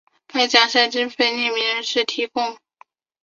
[0.25, 2.57] 该奖项的经费由匿名人士或团体提供。